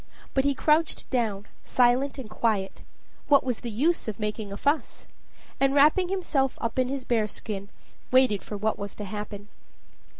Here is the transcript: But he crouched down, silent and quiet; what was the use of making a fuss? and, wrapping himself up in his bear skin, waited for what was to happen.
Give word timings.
But 0.33 0.45
he 0.45 0.55
crouched 0.55 1.07
down, 1.11 1.45
silent 1.61 2.17
and 2.17 2.27
quiet; 2.27 2.81
what 3.27 3.43
was 3.43 3.59
the 3.59 3.69
use 3.69 4.07
of 4.07 4.19
making 4.19 4.51
a 4.51 4.57
fuss? 4.57 5.05
and, 5.59 5.75
wrapping 5.75 6.09
himself 6.09 6.57
up 6.59 6.79
in 6.79 6.87
his 6.87 7.05
bear 7.05 7.27
skin, 7.27 7.69
waited 8.09 8.41
for 8.41 8.57
what 8.57 8.79
was 8.79 8.95
to 8.95 9.05
happen. 9.05 9.47